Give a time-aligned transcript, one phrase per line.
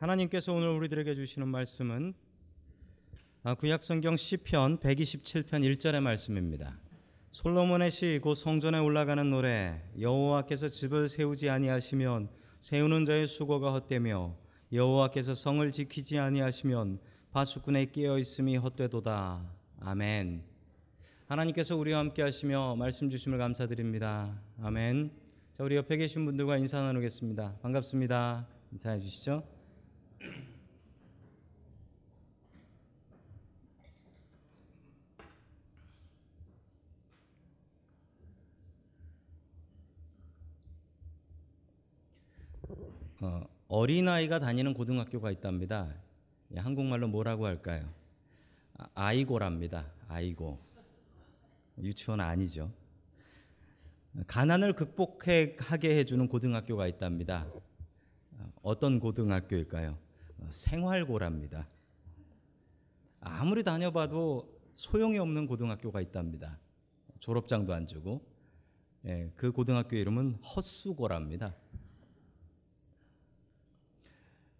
[0.00, 2.14] 하나님께서 오늘 우리들에게 주시는 말씀은
[3.42, 6.78] 아, 구약 성경 시편 127편 1절의 말씀입니다.
[7.32, 14.34] 솔로몬의 시 곧 성전에 올라가는 노래 여호와께서 집을 세우지 아니하시면 세우는 자의 수고가 헛되며
[14.72, 16.98] 여호와께서 성을 지키지 아니하시면
[17.32, 19.44] 바수꾼에 깨어 있음이 헛되도다.
[19.80, 20.42] 아멘.
[21.26, 24.34] 하나님께서 우리와 함께 하시며 말씀 주심을 감사드립니다.
[24.62, 25.10] 아멘.
[25.58, 27.58] 자, 우리 옆에 계신 분들과 인사 나누겠습니다.
[27.60, 28.46] 반갑습니다.
[28.72, 29.59] 인사해 주시죠.
[43.20, 45.94] 어, 어린아이가 다니는 고등학교가 있답니다.
[46.54, 47.92] 예, 한국말로 뭐라고 할까요?
[48.78, 49.86] 아, 아이고랍니다.
[50.08, 50.58] 아이고.
[51.82, 52.72] 유치원 아니죠.
[54.26, 57.46] 가난을 극복하게 해주는 고등학교가 있답니다.
[58.62, 59.98] 어떤 고등학교일까요?
[60.38, 61.68] 어, 생활고랍니다.
[63.20, 66.58] 아무리 다녀봐도 소용이 없는 고등학교가 있답니다.
[67.20, 68.24] 졸업장도 안 주고
[69.04, 71.54] 예, 그 고등학교 이름은 헛수고랍니다.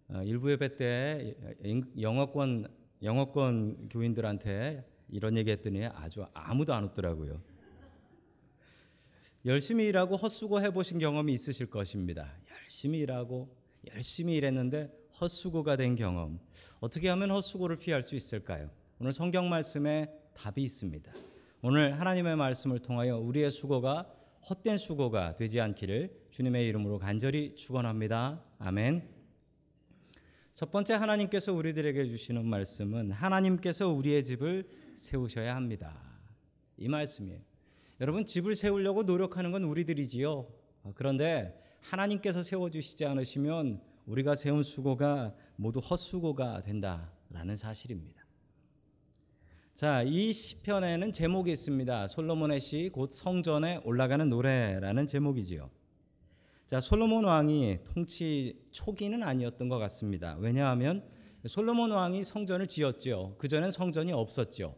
[0.25, 1.35] 일부 예배 때
[1.99, 2.67] 영어권
[3.01, 7.41] 영어권 교인들한테 이런 얘기했더니 아주 아무도 안 웃더라고요.
[9.45, 12.31] 열심히 일하고 헛수고 해보신 경험이 있으실 것입니다.
[12.51, 13.55] 열심히 일하고
[13.93, 16.39] 열심히 일했는데 헛수고가 된 경험.
[16.79, 18.69] 어떻게 하면 헛수고를 피할 수 있을까요?
[18.99, 21.11] 오늘 성경 말씀에 답이 있습니다.
[21.63, 24.11] 오늘 하나님의 말씀을 통하여 우리의 수고가
[24.49, 28.43] 헛된 수고가 되지 않기를 주님의 이름으로 간절히 축원합니다.
[28.59, 29.10] 아멘.
[30.53, 35.97] 첫 번째 하나님께서 우리들에게 주시는 말씀은 하나님께서 우리의 집을 세우셔야 합니다.
[36.77, 37.39] 이 말씀이에요.
[38.01, 40.47] 여러분 집을 세우려고 노력하는 건 우리들이지요.
[40.95, 48.21] 그런데 하나님께서 세워 주시지 않으시면 우리가 세운 수고가 모두 헛수고가 된다라는 사실입니다.
[49.73, 52.07] 자, 이 시편에는 제목이 있습니다.
[52.07, 55.69] 솔로몬의 시 곧 성전에 올라가는 노래라는 제목이지요.
[56.71, 60.37] 자, 솔로몬 왕이 통치 초기는 아니었던 것 같습니다.
[60.39, 61.03] 왜냐하면
[61.45, 63.35] 솔로몬 왕이 성전을 지었죠.
[63.39, 64.77] 그전엔 성전이 없었죠.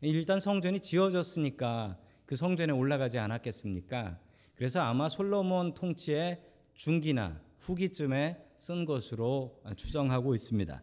[0.00, 4.18] 일단 성전이 지어졌으니까 그 성전에 올라가지 않았겠습니까?
[4.54, 6.40] 그래서 아마 솔로몬 통치의
[6.72, 10.82] 중기나 후기쯤에 쓴 것으로 추정하고 있습니다.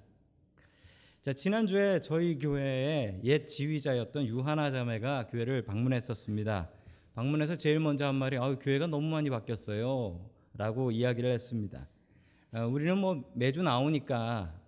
[1.23, 6.69] 자, 지난주에 저희 교회의 옛 지휘자였던 유하나 자매가 교회를 방문했었습니다.
[7.15, 10.29] 방문해서 제일 먼저 한 말이 아, 교회가 너무 많이 바뀌었어요.
[10.53, 11.87] 라고 이야기를 했습니다.
[12.53, 14.61] 어, 우리는 뭐 매주 나오니까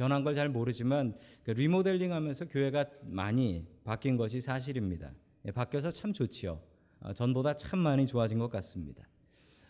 [0.00, 5.12] 변한 걸 잘 모르지만 그 리모델링 하면서 교회가 많이 바뀐 것이 사실입니다.
[5.44, 6.58] 예, 바뀌어서 참 좋지요.
[7.00, 9.06] 어, 전보다 참 많이 좋아진 것 같습니다.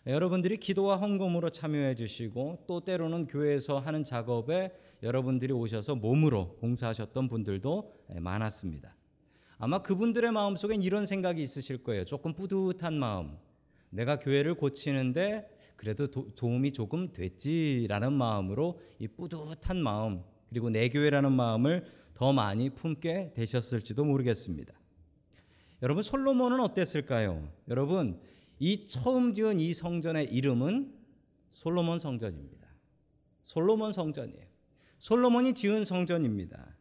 [0.07, 4.71] 여러분들이 기도와 헌금으로 참여해 주시고 또 때로는 교회에서 하는 작업에
[5.03, 8.95] 여러분들이 오셔서 몸으로 봉사하셨던 분들도 예, 많았습니다.
[9.57, 12.05] 아마 그분들의 마음속엔 이런 생각이 있으실 거예요.
[12.05, 13.35] 조금 뿌듯한 마음.
[13.91, 21.31] 내가 교회를 고치는데 그래도 도, 움이 조금 됐지라는 마음으로 이 뿌듯한 마음 그리고 내 교회라는
[21.31, 24.73] 마음을 더 많이 품게 되셨을지도 모르겠습니다.
[25.81, 27.51] 여러분 솔로몬은 어땠을까요?
[27.67, 28.19] 여러분
[28.59, 30.93] 이 처음 지은 이 성전의 이름은
[31.49, 32.67] 솔로몬 성전입니다.
[33.41, 34.45] 솔로몬 성전이에요.
[34.99, 36.77] 솔로몬이 지은 성전입니다.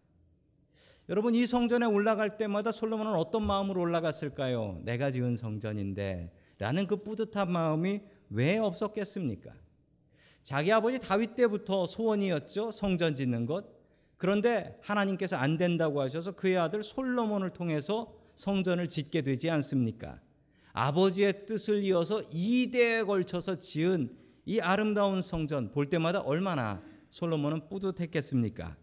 [1.09, 4.81] 여러분 이 성전에 올라갈 때마다 솔로몬은 어떤 마음으로 올라갔을까요?
[4.85, 9.51] 내가 지은 성전인데 라는 그 뿌듯한 마음이 왜 없었겠습니까?
[10.43, 12.71] 자기 아버지 다윗 때부터 소원이었죠.
[12.71, 13.65] 성전 짓는 것.
[14.19, 20.21] 그런데 하나님께서 안 된다고 하셔서 그의 아들 솔로몬을 통해서 성전을 짓게 되지 않습니까?
[20.73, 28.77] 아버지의 뜻을 이어서 2대에 걸쳐서 지은 이 아름다운 성전 볼 때마다 얼마나 솔로몬은 뿌듯했겠습니까?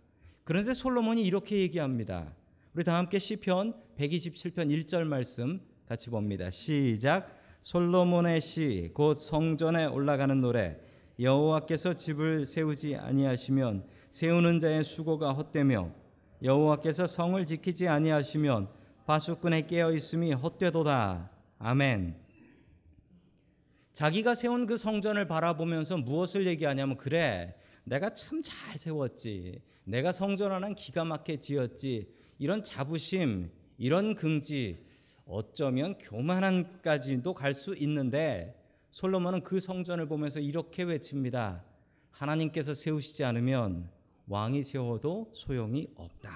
[0.43, 2.33] 그런데 솔로몬이 이렇게 얘기합니다.
[2.73, 6.49] 우리 다 함께 시편 127편 1절 말씀 같이 봅니다.
[6.49, 7.36] 시작.
[7.67, 10.79] 솔로몬의 시 곧 성전에 올라가는 노래
[11.19, 15.91] 여호와께서 집을 세우지 아니하시면 세우는 자의 수고가 헛되며
[16.41, 18.69] 여호와께서 성을 지키지 아니하시면
[19.05, 21.29] 바수꾼에 깨어 있음이 헛되도다.
[21.59, 22.15] 아멘.
[23.91, 27.53] 자기가 세운 그 성전을 바라보면서 무엇을 얘기하냐면 그래
[27.83, 29.61] 내가 참 잘 세웠지.
[29.83, 32.07] 내가 성전 하나 기가 막히게 지었지.
[32.39, 34.86] 이런 자부심, 이런 긍지
[35.27, 38.55] 어쩌면 교만한까지도 갈 수 있는데
[38.91, 41.63] 솔로몬은 그 성전을 보면서 이렇게 외칩니다.
[42.11, 43.89] 하나님께서 세우시지 않으면
[44.27, 46.31] 왕이 세워도 소용이 없다.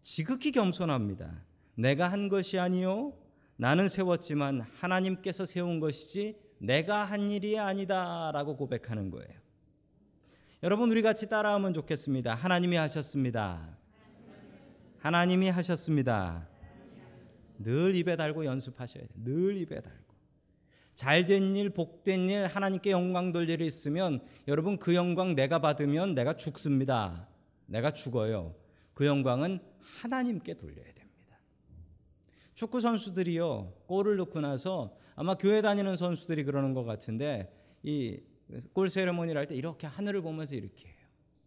[0.00, 1.44] 지극히 겸손합니다.
[1.74, 3.12] 내가 한 것이 아니요
[3.56, 9.38] 나는 세웠지만 하나님께서 세운 것이지 내가 한 일이 아니다라고 고백하는 거예요.
[10.62, 12.34] 여러분 우리 같이 따라하면 좋겠습니다.
[12.34, 13.76] 하나님이 하셨습니다.
[14.98, 16.48] 하나님이 하셨습니다.
[17.58, 19.24] 늘 입에 달고 연습하셔야 돼요.
[19.24, 20.08] 늘 입에 달고.
[20.94, 26.34] 잘된 일, 복된 일, 하나님께 영광 돌릴 일이 있으면 여러분 그 영광 내가 받으면 내가
[26.36, 27.28] 죽습니다.
[27.66, 28.54] 내가 죽어요.
[28.94, 31.38] 그 영광은 하나님께 돌려야 됩니다.
[32.54, 33.74] 축구 선수들이요.
[33.86, 37.52] 골을 넣고 나서 아마 교회 다니는 선수들이 그러는 것 같은데
[37.82, 38.20] 이
[38.72, 40.94] 골 세레모니를 할 때 이렇게 하늘을 보면서 이렇게 해요.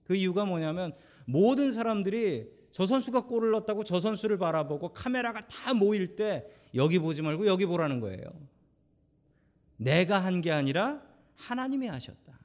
[0.04, 0.94] 그 이유가 뭐냐면
[1.26, 7.22] 모든 사람들이 저 선수가 골을 넣었다고 저 선수를 바라보고 카메라가 다 모일 때 여기 보지
[7.22, 8.24] 말고 여기 보라는 거예요.
[9.78, 11.02] 내가 한 게 아니라
[11.36, 12.40] 하나님이 하셨다.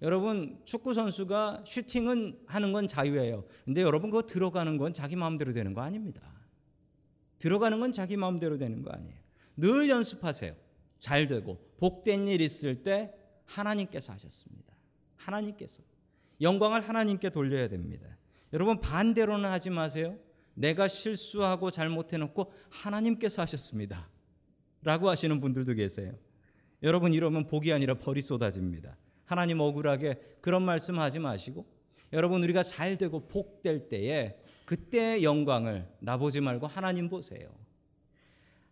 [0.00, 3.44] 여러분 축구 선수가 슈팅은 하는 건 자유예요.
[3.64, 6.22] 근데 여러분 그거 들어가는 건 자기 마음대로 되는 거 아닙니다.
[7.38, 9.18] 들어가는 건 자기 마음대로 되는 거 아니에요.
[9.56, 10.54] 늘 연습하세요.
[10.98, 13.12] 잘 되고 복된 일 있을 때
[13.44, 14.72] 하나님께서 하셨습니다.
[15.16, 15.82] 하나님께서
[16.40, 18.17] 영광을 하나님께 돌려야 됩니다.
[18.52, 20.16] 여러분 반대로는 하지 마세요.
[20.54, 24.08] 내가 실수하고 잘못해 놓고 하나님께서 하셨습니다.
[24.82, 26.12] 라고 하시는 분들도 계세요.
[26.82, 28.96] 여러분 이러면 복이 아니라 벌이 쏟아집니다.
[29.24, 31.66] 하나님 억울하게 그런 말씀 하지 마시고
[32.12, 37.48] 여러분 우리가 잘 되고 복 될 때에 그때 영광을 나 보지 말고 하나님 보세요.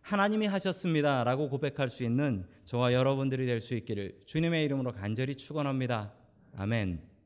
[0.01, 6.13] 하나님이 하셨습니다라고 고백할 수 있는 저와 여러분들이 될 수 있기를 주님의 이름으로 간절히 축원합니다.
[6.55, 7.16] 아멘.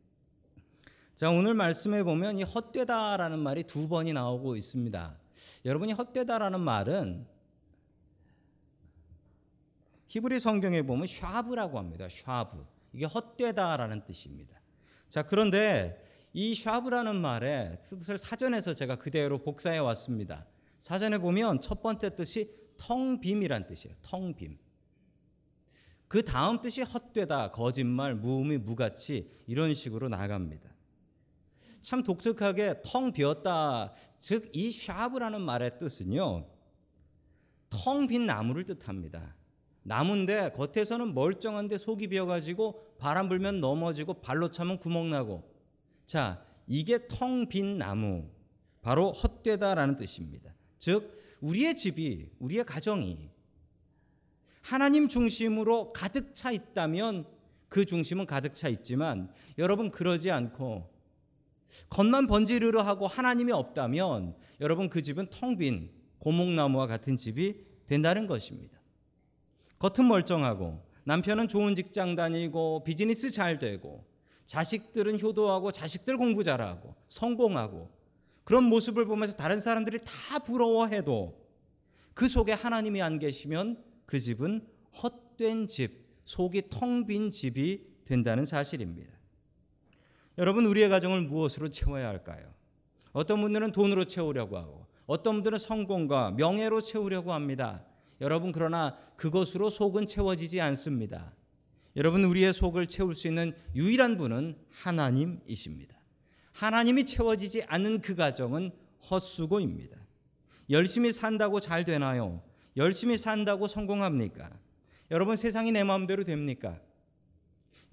[1.21, 5.19] 자, 오늘 말씀에 보면 이 헛되다라는 말이 두 번이 나오고 있습니다.
[5.65, 7.27] 여러분이 헛되다라는 말은
[10.07, 12.07] 히브리 성경에 보면 샤브라고 합니다.
[12.09, 12.65] 샤브.
[12.93, 14.59] 이게 헛되다라는 뜻입니다.
[15.09, 16.03] 자, 그런데
[16.33, 20.47] 이 샤브라는 말의 뜻을 사전에서 제가 그대로 복사해 왔습니다.
[20.79, 23.95] 사전에 보면 첫 번째 뜻이 텅빔이란 뜻이에요.
[24.01, 24.57] 텅빔.
[26.07, 30.71] 그 다음 뜻이 헛되다, 거짓말, 무음이 무가치 이런 식으로 나갑니다.
[31.81, 33.93] 참 독특하게 텅 비었다.
[34.19, 36.47] 즉 이 샤브라는 말의 뜻은요.
[37.69, 39.35] 텅 빈 나무를 뜻합니다.
[39.83, 45.43] 나무인데 겉에서는 멀쩡한데 속이 비어가지고 바람 불면 넘어지고 발로 차면 구멍 나고
[46.05, 48.29] 자 이게 텅 빈 나무
[48.81, 50.53] 바로 헛되다라는 뜻입니다.
[50.77, 53.29] 즉 우리의 집이 우리의 가정이
[54.61, 57.25] 하나님 중심으로 가득 차 있다면
[57.67, 60.90] 그 중심은 가득 차 있지만 여러분 그러지 않고
[61.89, 65.89] 겉만 번지르르 하고 하나님이 없다면 여러분 그 집은 텅 빈
[66.19, 68.79] 고목나무와 같은 집이 된다는 것입니다.
[69.79, 74.05] 겉은 멀쩡하고 남편은 좋은 직장 다니고 비즈니스 잘 되고
[74.45, 77.89] 자식들은 효도하고 자식들 공부 잘하고 성공하고
[78.43, 81.39] 그런 모습을 보면서 다른 사람들이 다 부러워해도
[82.13, 84.67] 그 속에 하나님이 안 계시면 그 집은
[85.01, 89.20] 헛된 집, 속이 텅 빈 집이 된다는 사실입니다.
[90.41, 92.51] 여러분 우리의 가정을 무엇으로 채워야 할까요?
[93.13, 97.85] 어떤 분들은 돈으로 채우려고 하고 어떤 분들은 성공과 명예로 채우려고 합니다.
[98.21, 101.31] 여러분 그러나 그것으로 속은 채워지지 않습니다.
[101.95, 105.95] 여러분 우리의 속을 채울 수 있는 유일한 분은 하나님이십니다.
[106.53, 108.71] 하나님이 채워지지 않는 그 가정은
[109.11, 109.95] 헛수고입니다.
[110.71, 112.41] 열심히 산다고 잘 되나요?
[112.77, 114.49] 열심히 산다고 성공합니까?
[115.11, 116.79] 여러분 세상이 내 마음대로 됩니까?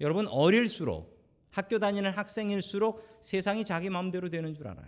[0.01, 1.18] 여러분 어릴수록
[1.51, 4.87] 학교 다니는 학생일수록 세상이 자기 마음대로 되는 줄 알아요.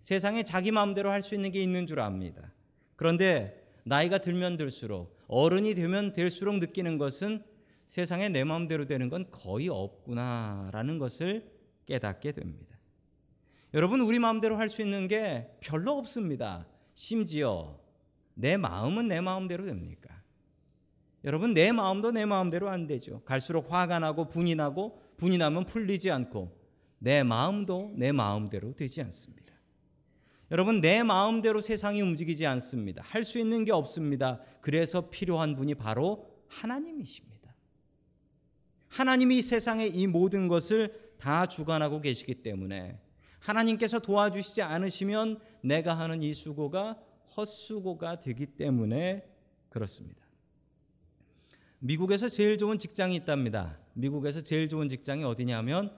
[0.00, 2.52] 세상에 자기 마음대로 할 수 있는 게 있는 줄 압니다.
[2.96, 7.42] 그런데 나이가 들면 들수록 어른이 되면 될수록 느끼는 것은
[7.86, 11.50] 세상에 내 마음대로 되는 건 거의 없구나라는 것을
[11.86, 12.78] 깨닫게 됩니다.
[13.74, 16.66] 여러분 우리 마음대로 할 수 있는 게 별로 없습니다.
[16.94, 17.78] 심지어
[18.34, 20.22] 내 마음은 내 마음대로 됩니까?
[21.24, 23.22] 여러분 내 마음도 내 마음대로 안 되죠.
[23.24, 26.54] 갈수록 화가 나고 분이 나고 분이 나면 풀리지 않고
[26.98, 29.54] 내 마음도 내 마음대로 되지 않습니다.
[30.50, 33.02] 여러분 내 마음대로 세상이 움직이지 않습니다.
[33.02, 34.40] 할 수 있는 게 없습니다.
[34.60, 37.54] 그래서 필요한 분이 바로 하나님이십니다.
[38.88, 43.00] 하나님이 세상의 이 모든 것을 다 주관하고 계시기 때문에
[43.38, 46.98] 하나님께서 도와주시지 않으시면 내가 하는 이 수고가
[47.34, 49.26] 헛수고가 되기 때문에
[49.70, 50.23] 그렇습니다.
[51.84, 53.78] 미국에서 제일 좋은 직장이 있답니다.
[53.92, 55.94] 미국에서 제일 좋은 직장이 어디냐면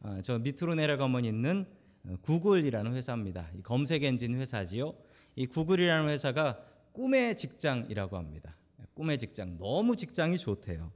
[0.00, 1.66] 아, 저 밑으로 내려가면 있는
[2.04, 3.50] 어, 구글이라는 회사입니다.
[3.62, 4.94] 검색 엔진 회사지요.
[5.34, 8.56] 이 구글이라는 회사가 꿈의 직장이라고 합니다.
[8.94, 10.90] 꿈의 직장 너무 직장이 좋대요.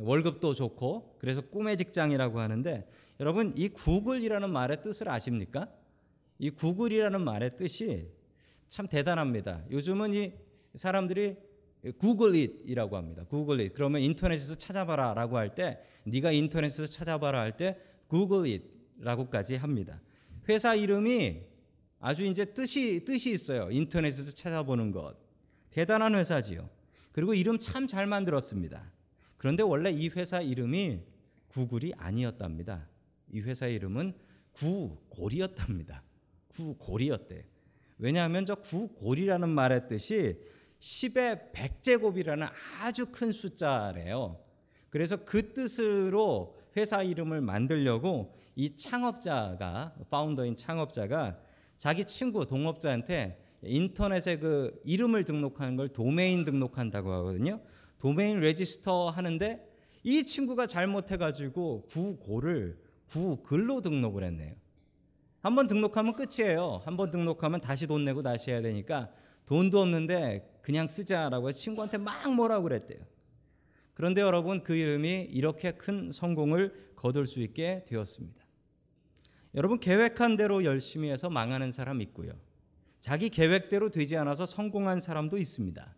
[0.00, 2.86] 월급도 좋고 그래서 꿈의 직장이라고 하는데
[3.20, 5.72] 여러분 이 구글이라는 말의 뜻을 아십니까?
[6.38, 8.10] 이 구글이라는 말의 뜻이
[8.68, 9.64] 참 대단합니다.
[9.70, 10.34] 요즘은 이
[10.74, 11.53] 사람들이
[11.92, 13.24] 구글 it이라고 합니다.
[13.28, 13.74] 구글 it.
[13.74, 18.50] 그러면 인터넷에서 찾아봐라라고 할 때 네가 인터넷에서 찾아봐라 할때 Google
[18.98, 20.00] it라고까지 합니다.
[20.48, 21.42] 회사 이름이
[22.00, 23.68] 아주 이제 뜻이 뜻이 있어요.
[23.70, 25.16] 인터넷에서 찾아보는 것.
[25.70, 26.68] 대단한 회사지요.
[27.12, 28.92] 그리고 이름 참 잘 만들었습니다.
[29.36, 31.00] 그런데 원래 이 회사 이름이
[31.48, 32.88] 구글이 아니었답니다.
[33.32, 34.14] 이 회사 이름은
[34.52, 36.02] 구골이었답니다.
[36.48, 37.46] 구골이었대.
[37.98, 40.38] 왜냐하면 저 구골이라는 말의 뜻이
[40.84, 42.46] 10의 100제곱이라는
[42.82, 44.38] 아주 큰 숫자래요.
[44.90, 51.38] 그래서 그 뜻으로 회사 이름을 만들려고 이 창업자가 파운더인 창업자가
[51.78, 57.60] 자기 친구 동업자한테 인터넷에 그 이름을 등록하는 걸 도메인 등록한다고 하거든요.
[57.98, 59.66] 도메인 레지스터 하는데
[60.02, 64.54] 이 친구가 잘못해 가지고 구고를 구글로 등록을 했네요.
[65.40, 66.82] 한번 등록하면 끝이에요.
[66.84, 69.10] 한번 등록하면 다시 돈 내고 다시 해야 되니까
[69.46, 73.00] 돈도 없는데 그냥 쓰자라고 해서 친구한테 막 뭐라고 그랬대요.
[73.92, 78.42] 그런데 여러분 그 이름이 이렇게 큰 성공을 거둘 수 있게 되었습니다.
[79.54, 82.32] 여러분 계획한 대로 열심히 해서 망하는 사람 있고요.
[82.98, 85.94] 자기 계획대로 되지 않아서 성공한 사람도 있습니다.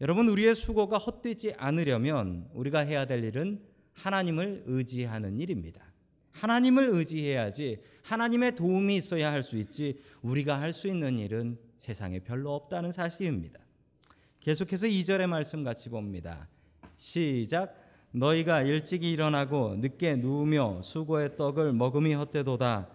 [0.00, 5.84] 여러분 우리의 수고가 헛되지 않으려면 우리가 해야 될 일은 하나님을 의지하는 일입니다.
[6.32, 12.56] 하나님을 의지해야지 하나님의 도움이 있어야 할 수 있지 우리가 할 수 있는 일은 세상에 별로
[12.56, 13.67] 없다는 사실입니다.
[14.48, 16.48] 계속해서 2절의 말씀 같이 봅니다.
[16.96, 17.76] 시작
[18.12, 22.88] 너희가 일찍이 일어나고 늦게 누우며 수고의 떡을 먹음이 헛되도다.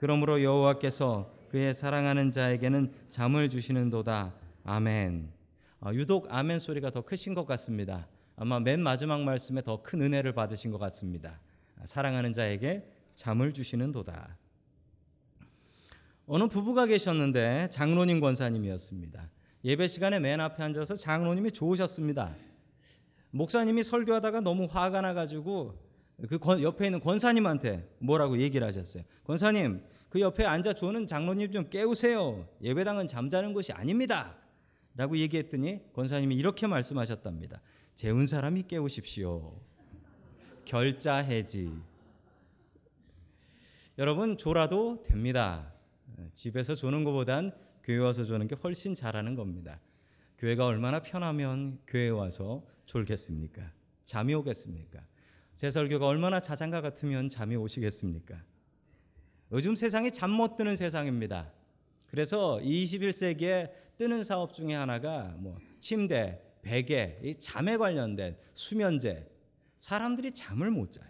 [0.00, 4.34] 그러므로 여호와께서 그의 사랑하는 자에게는 잠을 주시는도다.
[4.64, 5.32] 아멘.
[5.80, 8.06] 아, 유독 아멘 소리가 더 크신 것 같습니다.
[8.36, 11.40] 아마 맨 마지막 말씀에 더 큰 은혜를 받으신 것 같습니다.
[11.80, 14.36] 아, 사랑하는 자에게 잠을 주시는도다.
[16.26, 19.37] 어느 부부가 계셨는데 장로님 권사님이었습니다.
[19.64, 22.34] 예배 시간에 맨 앞에 앉아서 장로님이 좋으셨습니다.
[23.30, 25.74] 목사님이 설교하다가 너무 화가 나가지고
[26.28, 29.04] 그 옆에 있는 권사님한테 뭐라고 얘기를 하셨어요.
[29.24, 32.48] 권사님, 그 옆에 앉아 조는 장로님 좀 깨우세요.
[32.62, 34.36] 예배당은 잠자는 곳이 아닙니다.
[34.94, 37.60] 라고 얘기했더니 권사님이 이렇게 말씀하셨답니다.
[37.94, 39.60] 재운 사람이 깨우십시오.
[40.64, 41.72] 결자 해지.
[43.96, 45.72] 여러분 졸아도 됩니다.
[46.32, 47.52] 집에서 조는 것보단
[47.88, 49.80] 교회 와서 조는 게 훨씬 잘하는 겁니다.
[50.36, 53.72] 교회가 얼마나 편하면 교회 와서 졸겠습니까?
[54.04, 55.00] 잠이 오겠습니까?
[55.56, 58.44] 제 설교가 얼마나 자장가 같으면 잠이 오시겠습니까?
[59.52, 61.50] 요즘 세상이 잠 못 드는 세상입니다.
[62.08, 69.26] 그래서 21세기에 뜨는 사업 중에 하나가 뭐 침대, 베개, 이 잠에 관련된 수면제.
[69.78, 71.08] 사람들이 잠을 못 자요.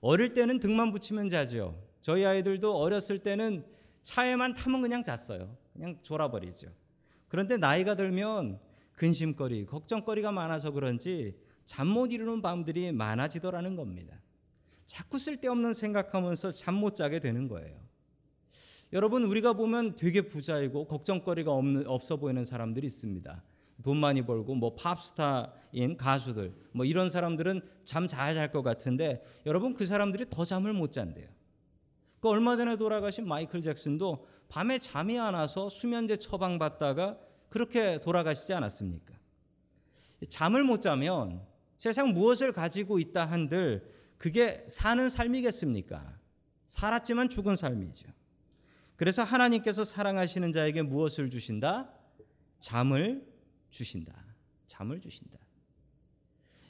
[0.00, 1.78] 어릴 때는 등만 붙이면 자죠.
[2.00, 3.66] 저희 아이들도 어렸을 때는
[4.02, 5.56] 차에만 타면 그냥 잤어요.
[5.72, 6.68] 그냥 졸아버리죠.
[7.28, 8.58] 그런데 나이가 들면
[8.94, 14.20] 근심거리, 걱정거리가 많아서 그런지 잠 못 이루는 밤들이 많아지더라는 겁니다.
[14.84, 17.80] 자꾸 쓸데없는 생각하면서 잠 못 자게 되는 거예요.
[18.92, 23.42] 여러분 우리가 보면 되게 부자이고 걱정거리가 없는, 없어 보이는 사람들이 있습니다.
[23.82, 29.72] 돈 많이 벌고 뭐 팝스타인 가수들 뭐 이런 사람들은 잠 잘 잘 것 같은데 여러분
[29.72, 31.28] 그 사람들이 더 잠을 못 잔대요.
[32.22, 39.12] 그 얼마 전에 돌아가신 마이클 잭슨도 밤에 잠이 안 와서 수면제 처방받다가 그렇게 돌아가시지 않았습니까?
[40.28, 41.44] 잠을 못 자면
[41.76, 46.16] 세상 무엇을 가지고 있다 한들 그게 사는 삶이겠습니까?
[46.68, 48.08] 살았지만 죽은 삶이죠.
[48.94, 51.92] 그래서 하나님께서 사랑하시는 자에게 무엇을 주신다?
[52.60, 53.26] 잠을
[53.70, 54.14] 주신다.
[54.68, 55.40] 잠을 주신다.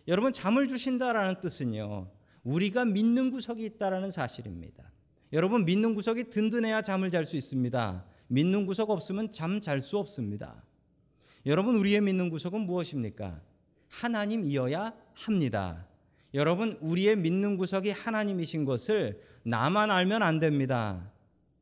[0.09, 2.11] 여러분 잠을 주신다라는 뜻은요.
[2.43, 4.92] 우리가 믿는 구석이 있다라는 사실입니다.
[5.33, 8.05] 여러분 믿는 구석이 든든해야 잠을 잘 수 있습니다.
[8.29, 10.63] 믿는 구석 없으면 잠 잘 수 없습니다.
[11.47, 13.41] 여러분 우리의 믿는 구석은 무엇입니까?
[13.89, 15.87] 하나님이어야 합니다.
[16.35, 21.11] 여러분 우리의 믿는 구석이 하나님이신 것을 나만 알면 안 됩니다.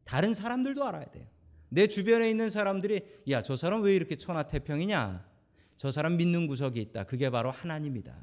[0.04, 1.26] 다른 사람들도 알아야 돼요.
[1.68, 3.00] 내 주변에 있는 사람들이
[3.30, 5.28] 야 저 사람 왜 이렇게 천하태평이냐?
[5.76, 7.04] 저 사람 믿는 구석이 있다.
[7.04, 8.14] 그게 바로 하나님이다.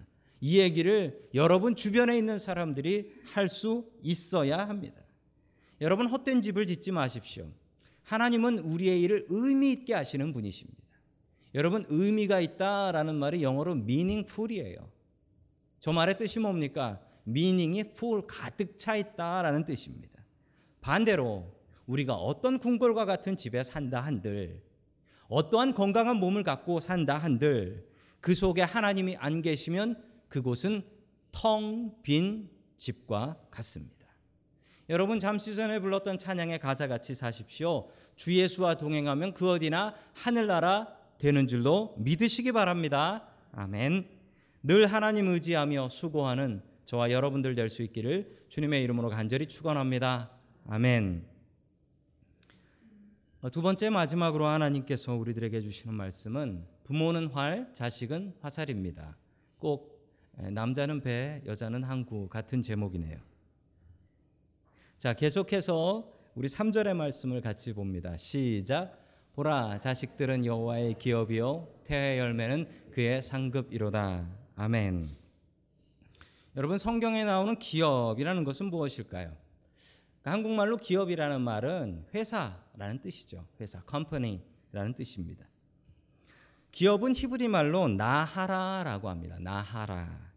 [0.41, 5.01] 이 얘기를 여러분 주변에 있는 사람들이 할 수 있어야 합니다.
[5.81, 7.51] 여러분 헛된 집을 짓지 마십시오.
[8.03, 10.81] 하나님은 우리의 일을 의미 있게 하시는 분이십니다.
[11.55, 14.89] 여러분 의미가 있다라는 말이 영어로 meaningful이에요.
[15.79, 17.01] 저 말의 뜻이 뭡니까?
[17.27, 20.23] meaning이 full 가득 차 있다라는 뜻입니다.
[20.81, 21.53] 반대로
[21.85, 24.61] 우리가 어떤 궁궐과 같은 집에 산다 한들
[25.29, 27.87] 어떠한 건강한 몸을 갖고 산다 한들
[28.21, 30.83] 그 속에 하나님이 안 계시면 그곳은
[31.31, 33.96] 텅 빈 집과 같습니다.
[34.89, 37.89] 여러분 잠시 전에 불렀던 찬양의 가사 같이 사십시오.
[38.15, 43.27] 주 예수와 동행하면 그 어디나 하늘나라 되는 줄로 믿으시기 바랍니다.
[43.51, 44.07] 아멘.
[44.63, 50.31] 늘 하나님 의지하며 수고하는 저와 여러분들 될 수 있기를 주님의 이름으로 간절히 축원합니다.
[50.67, 51.25] 아멘.
[53.41, 59.17] 어, 두 번째 마지막으로 하나님께서 우리들에게 주시는 말씀은 부모는 활, 자식은 화살입니다.
[59.59, 60.01] 꼭
[60.39, 63.17] 에, 남자는 배, 여자는 항구 같은 제목이네요.
[64.97, 68.17] 자, 계속해서 우리 3절의 말씀을 같이 봅니다.
[68.17, 68.97] 시작.
[69.33, 74.27] 보라 자식들은 여호와의 기업이요 태의 열매는 그의 상급이로다.
[74.55, 75.07] 아멘.
[76.55, 79.37] 여러분 성경에 나오는 기업이라는 것은 무엇일까요?
[80.21, 83.45] 그러니까 한국말로 기업이라는 말은 회사라는 뜻이죠.
[83.61, 85.45] 회사, company라는 뜻입니다.
[86.71, 89.37] 기업은 히브리 말로 나하라라고 합니다.
[89.39, 90.33] 나하라.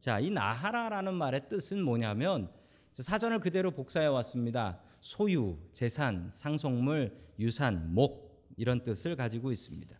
[0.00, 2.50] 자, 이 나하라라는 말의 뜻은 뭐냐면
[2.94, 4.80] 사전을 그대로 복사해 왔습니다.
[5.00, 9.98] 소유, 재산, 상속물, 유산, 목 이런 뜻을 가지고 있습니다.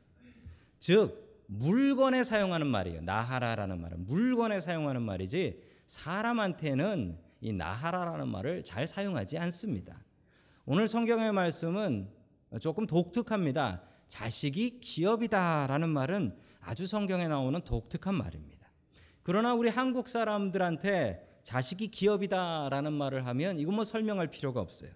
[0.79, 3.01] 즉 물건에 사용하는 말이에요.
[3.03, 10.05] 나하라라는 말은 물건에 사용하는 말이지 사람한테는 이 나하라라는 말을 잘 사용하지 않습니다.
[10.67, 12.09] 오늘 성경의 말씀은
[12.61, 13.83] 조금 독특합니다.
[14.09, 18.71] 자식이 기업이다라는 말은 아주 성경에 나오는 독특한 말입니다.
[19.23, 24.91] 그러나 우리 한국 사람들한테 자식이 기업이다라는 말을 하면 이건 뭐 설명할 필요가 없어요.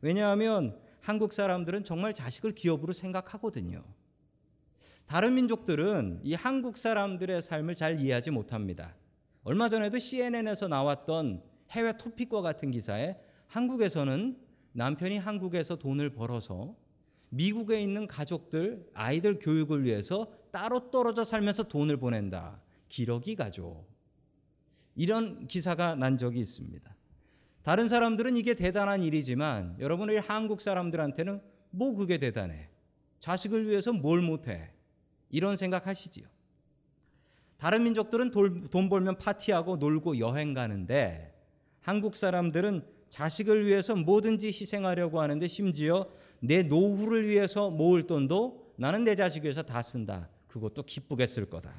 [0.00, 3.84] 왜냐하면 한국 사람들은 정말 자식을 기업으로 생각하거든요.
[5.06, 8.94] 다른 민족들은 이 한국 사람들의 삶을 잘 이해하지 못합니다.
[9.42, 13.16] 얼마 전에도 CNN에서 나왔던 해외 토픽과 같은 기사에
[13.48, 14.38] 한국에서는
[14.72, 16.74] 남편이 한국에서 돈을 벌어서
[17.28, 22.62] 미국에 있는 가족들, 아이들 교육을 위해서 따로 떨어져 살면서 돈을 보낸다.
[22.88, 23.93] 기러기 가족.
[24.96, 26.94] 이런 기사가 난 적이 있습니다.
[27.62, 32.68] 다른 사람들은 이게 대단한 일이지만 여러분의 한국 사람들한테는 뭐 그게 대단해.
[33.18, 34.70] 자식을 위해서 뭘 못해.
[35.30, 36.26] 이런 생각 하시지요.
[37.56, 38.30] 다른 민족들은
[38.70, 41.34] 돈 벌면 파티하고 놀고 여행 가는데
[41.80, 46.06] 한국 사람들은 자식을 위해서 뭐든지 희생하려고 하는데 심지어
[46.40, 50.28] 내 노후를 위해서 모을 돈도 나는 내 자식 위해서 다 쓴다.
[50.48, 51.72] 그것도 기쁘게 쓸 거다.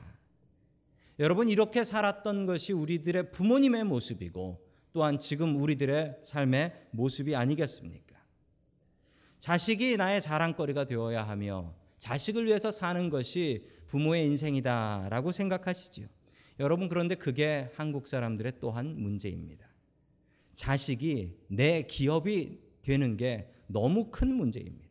[1.20, 8.16] 여러분 이렇게 살았던 것이 우리들의 부모님의 모습이고 또한 지금 우리들의 삶의 모습이 아니겠습니까?
[9.40, 16.08] 자식이 나의 자랑거리가 되어야 하며 자식을 위해서 사는 것이 부모의 인생이다라고 생각하시지요.
[16.60, 19.68] 여러분 그런데 그게 한국 사람들의 또한 문제입니다.
[20.54, 24.86] 자식이 내 기업이 되는 게 너무 큰 문제입니다.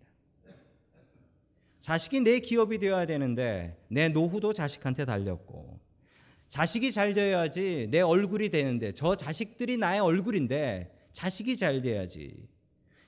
[1.81, 5.74] 자식이 내 기업이 되어야 되는데 내 노후도 자식한테 달렸고
[6.49, 12.49] 자식이 잘 되어야지 내 얼굴이 되는데 저 자식들이 나의 얼굴인데 자식이 잘 돼야지.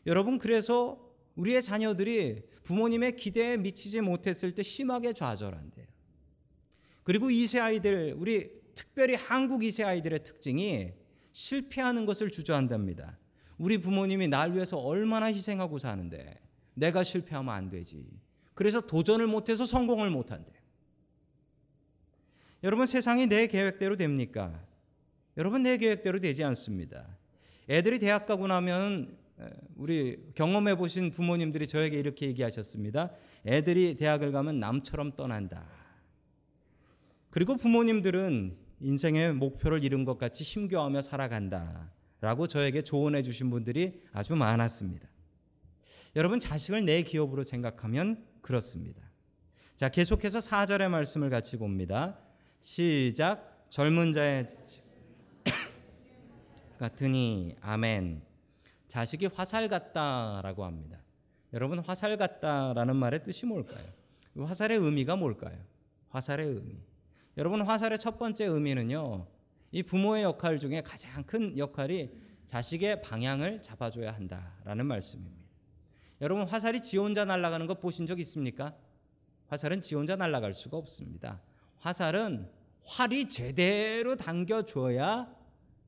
[0.07, 1.01] 여러분 그래서
[1.37, 5.87] 우리의 자녀들이 부모님의 기대에 미치지 못했을 때 심하게 좌절한대요.
[7.03, 10.93] 그리고 2세 아이들 우리 특별히 한국 2세 아이들의 특징이
[11.33, 13.19] 실패하는 것을 주저한답니다.
[13.59, 16.41] 우리 부모님이 날 위해서 얼마나 희생하고 사는데
[16.75, 18.07] 내가 실패하면 안 되지.
[18.55, 20.53] 그래서 도전을 못해서 성공을 못한대.
[22.67, 24.61] 여러분 세상이 내 계획대로 됩니까?
[25.37, 27.17] 여러분 내 계획대로 되지 않습니다.
[27.71, 29.17] 애들이 대학 가고 나면
[29.77, 33.13] 우리 경험해 보신 부모님들이 저에게 이렇게 얘기하셨습니다.
[33.47, 35.65] 애들이 대학을 가면 남처럼 떠난다.
[37.31, 41.93] 그리고 부모님들은 인생의 목표를 이룬 것 같이 힘겨워하며 살아간다.
[42.21, 45.07] 라고 저에게 조언해 주신 분들이 아주 많았습니다.
[46.17, 49.03] 여러분 자식을 내 기업으로 생각하면 그렇습니다.
[49.77, 52.26] 자, 계속해서 4절의 말씀을 같이 봅니다.
[52.61, 54.47] 시작 젊은 자의
[56.79, 58.23] 같으니 아멘.
[58.89, 60.99] 자식이 화살 같다라고 합니다.
[61.53, 63.85] 여러분 화살 같다라는 말의 뜻이 뭘까요?
[64.37, 65.59] 화살의 의미가 뭘까요?
[66.11, 66.79] 화살의 의미.
[67.37, 69.27] 여러분 화살의 첫 번째 의미는요.
[69.73, 72.11] 이 부모의 역할 중에 가장 큰 역할이
[72.47, 75.45] 자식의 방향을 잡아줘야 한다라는 말씀입니다.
[76.21, 78.75] 여러분 화살이 지 혼자 날아가는 것 보신 적 있습니까?
[79.49, 81.43] 화살은 지 혼자 날아갈 수가 없습니다.
[81.87, 82.51] 화살은
[82.85, 85.33] 활이 제대로 당겨줘야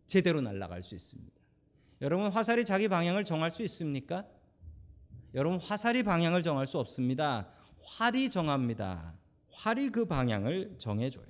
[0.07, 1.37] 제대로 날아갈 수 있습니다.
[2.03, 4.25] 여러분 화살이 자기 방향을 정할 수 있습니까?
[5.35, 7.49] 여러분 화살이 방향을 정할 수 없습니다.
[7.83, 9.19] 활이 정합니다.
[9.51, 11.27] 활이 그 방향을 정해줘요.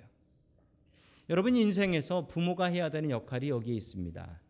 [1.30, 4.40] 여러분 인생에서 부모가 해야 되는 역할이 여기에 있습니다.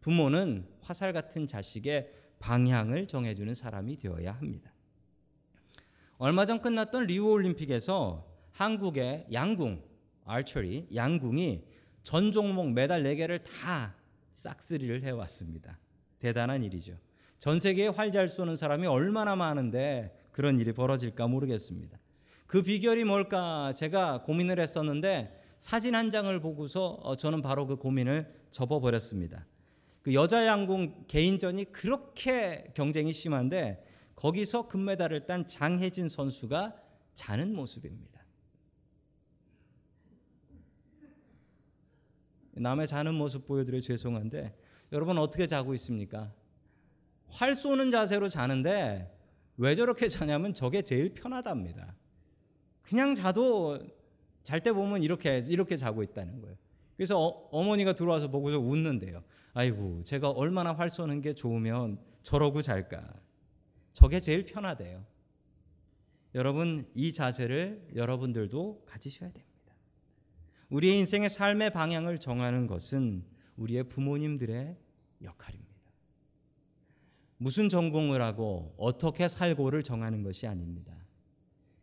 [0.00, 2.10] 부모는 화살 같은 자식의
[2.40, 4.72] 방향을 정해주는 사람이 되어야 합니다.
[6.16, 8.27] 얼마 전 끝났던 리우 올림픽에서
[8.58, 9.80] 한국의 양궁,
[10.24, 11.62] 아처리, 양궁이
[12.02, 13.94] 전 종목 메달 4개를 다
[14.30, 15.78] 싹쓸이를 해왔습니다.
[16.18, 16.98] 대단한 일이죠.
[17.38, 22.00] 전 세계에 활잘 쏘는 사람이 얼마나 많은데 그런 일이 벌어질까 모르겠습니다.
[22.48, 28.28] 그 비결이 뭘까 제가 고민을 했었는데 사진 한 장을 보고서 어, 저는 바로 그 고민을
[28.50, 29.46] 접어버렸습니다.
[30.02, 33.84] 그 여자 양궁 개인전이 그렇게 경쟁이 심한데
[34.16, 36.74] 거기서 금메달을 딴 장혜진 선수가
[37.14, 38.17] 자는 모습입니다.
[42.60, 44.54] 남의 자는 모습 보여드려 죄송한데
[44.92, 46.32] 여러분 어떻게 자고 있습니까?
[47.28, 49.14] 활 쏘는 자세로 자는데
[49.56, 51.94] 왜 저렇게 자냐면 저게 제일 편하답니다.
[52.82, 53.78] 그냥 자도
[54.42, 56.56] 잘 때 보면 이렇게 이렇게 자고 있다는 거예요.
[56.96, 59.22] 그래서 어, 머니가 들어와서 보고서 웃는데요.
[59.52, 63.12] 아이고 제가 얼마나 활 쏘는 게 좋으면 저러고 잘까.
[63.92, 65.04] 저게 제일 편하대요.
[66.34, 69.47] 여러분 이 자세를 여러분들도 가지셔야 됩니다.
[70.70, 73.24] 우리의 인생의 삶의 방향을 정하는 것은
[73.56, 74.76] 우리의 부모님들의
[75.22, 75.68] 역할입니다.
[77.38, 80.92] 무슨 전공을 하고 어떻게 살고를 정하는 것이 아닙니다.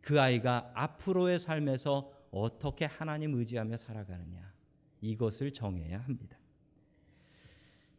[0.00, 4.52] 그 아이가 앞으로의 삶에서 어떻게 하나님 의지하며 살아가느냐
[5.00, 6.38] 이것을 정해야 합니다.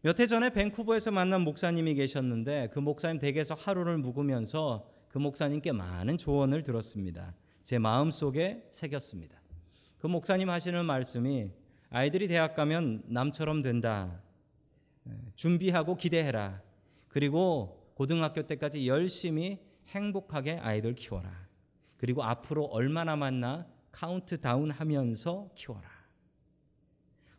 [0.01, 6.17] 몇 해 전에 밴쿠버에서 만난 목사님이 계셨는데 그 목사님 댁에서 하루를 묵으면서 그 목사님께 많은
[6.17, 7.35] 조언을 들었습니다.
[7.63, 9.36] 제 마음 속에 새겼습니다.
[9.99, 11.49] 그 목사님 하시는 말씀이
[11.89, 14.21] 아이들이 대학 가면 남처럼 된다.
[15.35, 16.61] 준비하고 기대해라.
[17.07, 21.47] 그리고 고등학교 때까지 열심히 행복하게 아이들 키워라.
[21.97, 25.89] 그리고 앞으로 얼마 남았나 카운트다운 하면서 키워라.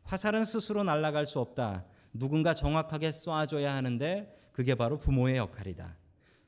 [0.03, 1.85] 화살은 스스로 날아갈 수 없다.
[2.12, 5.97] 누군가 정확하게 쏴줘야 하는데 그게 바로 부모의 역할이다.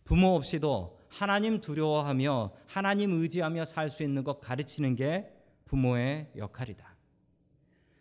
[0.05, 5.31] 부모 없이도 하나님 두려워하며 하나님 의지하며 살 수 있는 것 가르치는 게
[5.71, 6.97] 부모의 역할이다.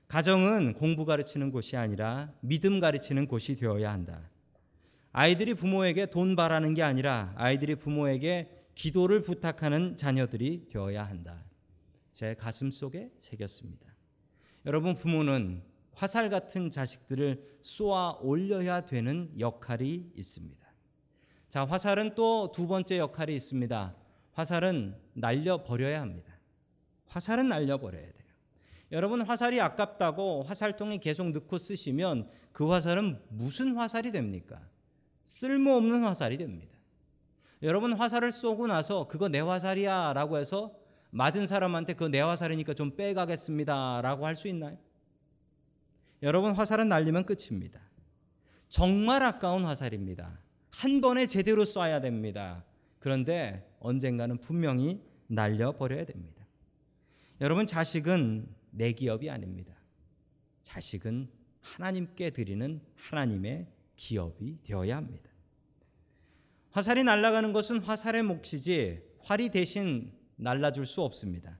[0.07, 4.27] 가정은 공부 가르치는 곳이 아니라 믿음 가르치는 곳이 되어야 한다.
[5.11, 11.45] 아이들이 부모에게 돈 바라는 게 아니라 아이들이 부모에게 기도를 부탁하는 자녀들이 되어야 한다.
[12.11, 13.85] 제 가슴 속에 새겼습니다.
[14.65, 15.61] 여러분 부모는
[15.93, 20.65] 화살 같은 자식들을 쏘아 올려야 되는 역할이 있습니다.
[21.49, 23.95] 자, 화살은 또 두 번째 역할이 있습니다.
[24.31, 26.28] 화살은 날려 버려야 합니다.
[27.09, 28.13] 화살은 날려 버려야 돼요.
[28.91, 34.59] 여러분 화살이 아깝다고 화살통에 계속 넣고 쓰시면 그 화살은 무슨 화살이 됩니까?
[35.23, 36.75] 쓸모없는 화살이 됩니다.
[37.61, 40.73] 여러분 화살을 쏘고 나서 그거 내 화살이야 라고 해서
[41.11, 44.77] 맞은 사람한테 그거 내 화살이니까 좀 빼가겠습니다 라고 할 수 있나요?
[46.23, 47.79] 여러분 화살은 날리면 끝입니다.
[48.69, 50.39] 정말 아까운 화살입니다.
[50.69, 52.63] 한 번에 제대로 쏴야 됩니다.
[52.99, 56.38] 그런데 언젠가는 분명히 날려 버려야 됩니다.
[57.41, 59.73] 여러분 자식은 내 기업이 아닙니다.
[60.63, 61.29] 자식은
[61.61, 65.29] 하나님께 드리는 하나님의 기업이 되어야 합니다.
[66.71, 71.59] 화살이 날아가는 것은 화살의 몫이지 활이 대신 날라줄 수 없습니다.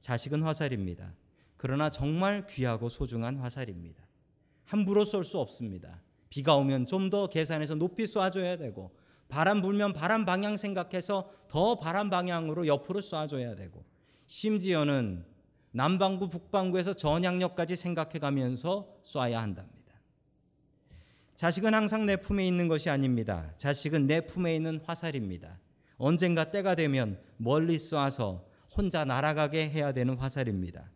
[0.00, 1.14] 자식은 화살입니다.
[1.56, 4.06] 그러나 정말 귀하고 소중한 화살입니다.
[4.64, 6.02] 함부로 쏠 수 없습니다.
[6.28, 8.94] 비가 오면 좀 더 계산해서 높이 쏴줘야 되고
[9.28, 13.84] 바람 불면 바람 방향 생각해서 더 바람 방향으로 옆으로 쏴줘야 되고
[14.26, 15.24] 심지어는
[15.72, 19.74] 남반구 북반구에서 전향역까지 생각해 가면서 쏴야 한답니다.
[21.34, 23.52] 자식은 항상 내 품에 있는 것이 아닙니다.
[23.56, 25.58] 자식은 내 품에 있는 화살입니다.
[25.96, 28.42] 언젠가 때가 되면 멀리 쏴서
[28.76, 30.90] 혼자 날아가게 해야 되는 화살입니다.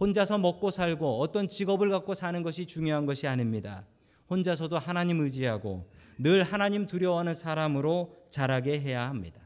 [0.00, 3.86] 혼자서 먹고 살고 어떤 직업을 갖고 사는 것이 중요한 것이 아닙니다.
[4.28, 5.88] 혼자서도 하나님 의지하고
[6.18, 9.41] 늘 하나님 두려워하는 사람으로 자라게 해야 합니다.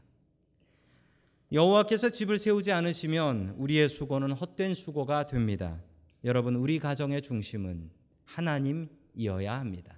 [1.51, 5.81] 여호와께서 집을 세우지 않으시면 우리의 수고는 헛된 수고가 됩니다.
[6.25, 7.89] 여러분, 우리 가정의 중심은
[8.25, 9.97] 하나님이어야 합니다.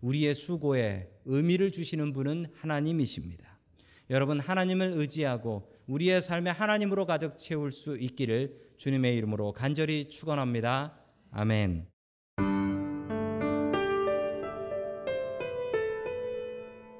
[0.00, 3.58] 우리의 수고에 의미를 주시는 분은 하나님이십니다.
[4.10, 10.96] 여러분, 하나님을 의지하고 우리의 삶에 하나님으로 가득 채울 수 있기를 주님의 이름으로 간절히 축원합니다.
[11.32, 11.97] 아멘.